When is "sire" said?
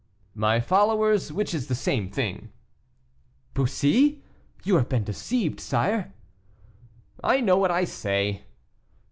5.59-6.11